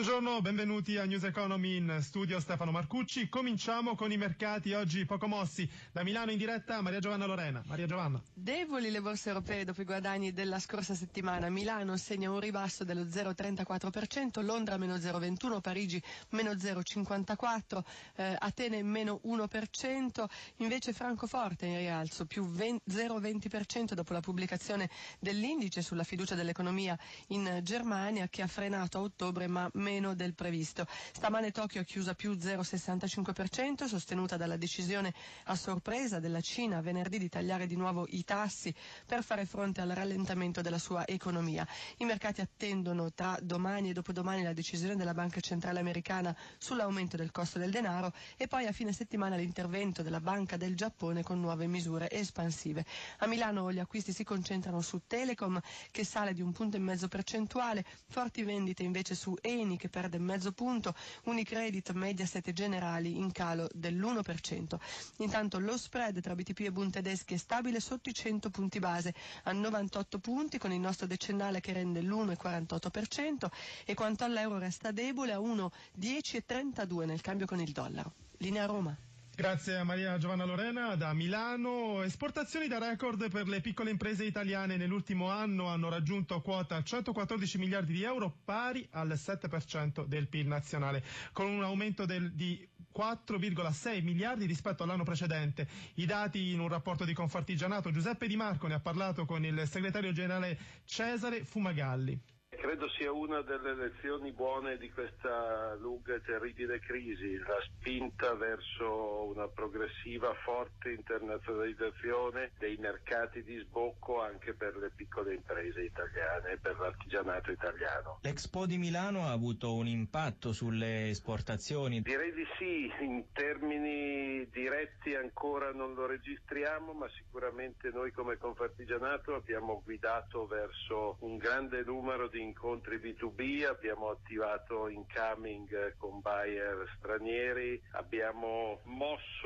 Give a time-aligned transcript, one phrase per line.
[0.00, 3.28] Buongiorno, benvenuti a News Economy in studio Stefano Marcucci.
[3.28, 5.68] Cominciamo con i mercati oggi poco mossi.
[5.92, 7.62] Da Milano in diretta Maria Giovanna Lorena.
[7.66, 8.18] Maria Giovanna.
[8.32, 11.50] Deboli le borse europee dopo i guadagni della scorsa settimana.
[11.50, 17.82] Milano segna un ribasso dello 0,34%, Londra meno 0,21%, Parigi meno 0,54%,
[18.16, 20.24] eh, Atene meno 1%,
[20.56, 26.98] invece Francoforte in rialzo più 0,20% dopo la pubblicazione dell'indice sulla fiducia dell'economia
[27.28, 30.86] in Germania che ha frenato a ottobre ma meno meno del previsto.
[31.12, 35.12] Stamane Tokyo ha chiusa più 0,65%, sostenuta dalla decisione
[35.46, 38.72] a sorpresa della Cina venerdì di tagliare di nuovo i tassi
[39.04, 41.66] per fare fronte al rallentamento della sua economia.
[41.96, 47.32] I mercati attendono tra domani e dopodomani la decisione della Banca Centrale Americana sull'aumento del
[47.32, 51.66] costo del denaro e poi a fine settimana l'intervento della Banca del Giappone con nuove
[51.66, 52.84] misure espansive.
[53.18, 57.08] A Milano gli acquisti si concentrano su Telecom che sale di un punto e mezzo
[57.08, 63.32] percentuale, forti vendite invece su Eni che perde mezzo punto, Unicredit, Mediaset e Generali in
[63.32, 64.78] calo dell'1%.
[65.16, 69.14] Intanto lo spread tra BTP e Bund tedeschi è stabile sotto i 100 punti base
[69.44, 73.46] a 98 punti con il nostro decennale che rende l'1,48%
[73.86, 78.12] e quanto all'euro resta debole a 1,10,32 nel cambio con il dollaro.
[78.36, 78.94] Linea Roma.
[79.40, 82.02] Grazie a Maria Giovanna Lorena da Milano.
[82.02, 87.94] Esportazioni da record per le piccole imprese italiane nell'ultimo anno hanno raggiunto quota 114 miliardi
[87.94, 91.02] di euro, pari al 7% del PIL nazionale,
[91.32, 95.66] con un aumento del, di 4,6 miliardi rispetto all'anno precedente.
[95.94, 99.62] I dati in un rapporto di Confartigianato, Giuseppe Di Marco ne ha parlato con il
[99.66, 102.20] segretario generale Cesare Fumagalli.
[102.60, 109.24] Credo sia una delle lezioni buone di questa lunga e terribile crisi, la spinta verso
[109.28, 116.58] una progressiva forte internazionalizzazione dei mercati di sbocco anche per le piccole imprese italiane e
[116.58, 118.18] per l'artigianato italiano.
[118.20, 122.02] L'Expo di Milano ha avuto un impatto sulle esportazioni?
[122.02, 129.34] Direi di sì, in termini diretti ancora non lo registriamo, ma sicuramente noi come Confartigianato
[129.34, 137.80] abbiamo guidato verso un grande numero di incontri B2B, abbiamo attivato incoming con buyer stranieri,
[137.92, 139.39] abbiamo mosso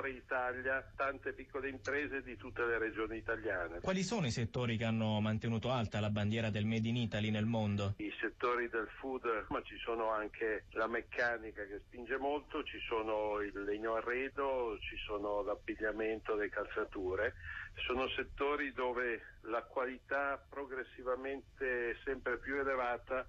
[0.00, 3.80] fuori Italia tante piccole imprese di tutte le regioni italiane.
[3.80, 7.44] Quali sono i settori che hanno mantenuto alta la bandiera del Made in Italy nel
[7.44, 7.94] mondo?
[7.98, 13.40] I settori del food, ma ci sono anche la meccanica che spinge molto, ci sono
[13.40, 17.34] il legno arredo, ci sono l'abbigliamento, le calzature,
[17.86, 23.26] sono settori dove la qualità progressivamente sempre più elevata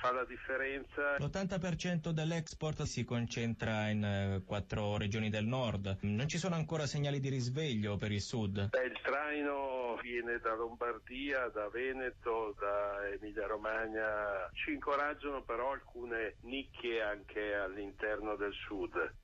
[0.00, 1.16] fa la differenza.
[1.18, 5.98] L'80% dell'export si concentra in eh, quattro regioni del nord.
[6.02, 8.68] Non ci sono ancora segnali di risveglio per il sud?
[8.68, 14.48] Beh, il traino viene da Lombardia, da Veneto, da Emilia Romagna.
[14.52, 19.20] Ci incoraggiano però alcune nicchie anche all'interno del sud.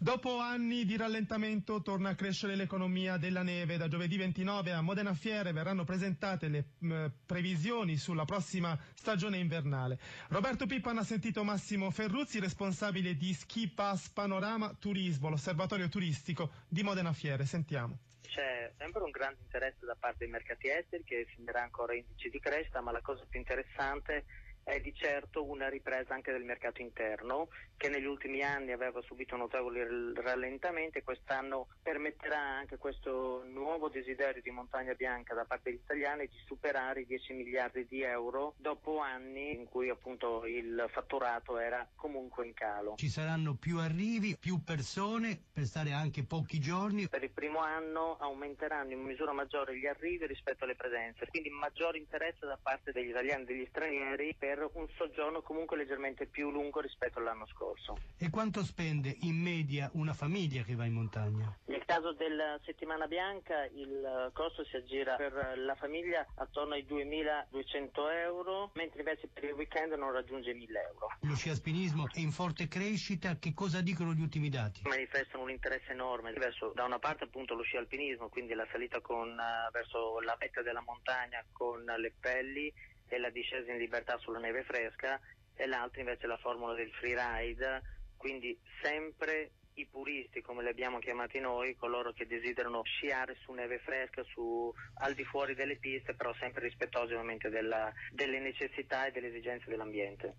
[0.00, 3.76] Dopo anni di rallentamento torna a crescere l'economia della neve.
[3.78, 9.98] Da giovedì 29 a Modena Fiere verranno presentate le mh, previsioni sulla prossima stagione invernale.
[10.28, 16.84] Roberto Pippan ha sentito Massimo Ferruzzi, responsabile di Ski Pass Panorama Turismo, l'osservatorio turistico di
[16.84, 17.44] Modena Fiere.
[17.44, 22.28] Sentiamo c'è sempre un grande interesse da parte dei mercati esteri che finirà ancora indici
[22.28, 24.24] di crescita, ma la cosa più interessante è
[24.68, 29.34] è di certo una ripresa anche del mercato interno che negli ultimi anni aveva subito
[29.36, 29.80] notevoli
[30.14, 36.26] rallentamenti e quest'anno permetterà anche questo nuovo desiderio di montagna bianca da parte degli italiani
[36.26, 41.88] di superare i 10 miliardi di euro dopo anni in cui appunto il fatturato era
[41.94, 42.94] comunque in calo.
[42.96, 47.08] Ci saranno più arrivi, più persone per stare anche pochi giorni.
[47.08, 51.96] Per il primo anno aumenteranno in misura maggiore gli arrivi rispetto alle presenze, quindi maggiore
[51.96, 56.50] interesse da parte degli italiani e degli stranieri per per un soggiorno comunque leggermente più
[56.50, 57.96] lungo rispetto all'anno scorso.
[58.18, 61.56] E quanto spende in media una famiglia che va in montagna?
[61.66, 68.10] Nel caso della settimana bianca il costo si aggira per la famiglia attorno ai 2.200
[68.24, 71.08] euro, mentre invece per il weekend non raggiunge 1.000 euro.
[71.20, 74.82] Lo sci alpinismo è in forte crescita, che cosa dicono gli ultimi dati?
[74.84, 79.00] Manifestano un interesse enorme verso da una parte appunto lo sci alpinismo, quindi la salita
[79.00, 82.72] con, uh, verso la vetta della montagna con le pelli
[83.08, 85.20] e la discesa in libertà sulla neve fresca
[85.54, 87.82] e l'altra invece la formula del freeride,
[88.16, 93.78] quindi sempre i puristi, come li abbiamo chiamati noi, coloro che desiderano sciare su neve
[93.78, 99.12] fresca, su, al di fuori delle piste, però sempre rispettosi ovviamente della, delle necessità e
[99.12, 100.36] delle esigenze dell'ambiente.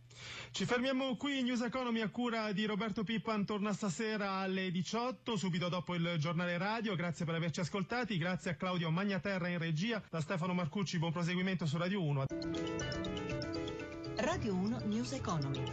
[0.51, 5.69] Ci fermiamo qui, News Economy a cura di Roberto Pippan torna stasera alle 18, subito
[5.69, 10.19] dopo il giornale radio, grazie per averci ascoltati, grazie a Claudio Magnaterra in regia, da
[10.19, 12.25] Stefano Marcucci, buon proseguimento su Radio 1.
[14.17, 15.63] Radio 1 News Economy.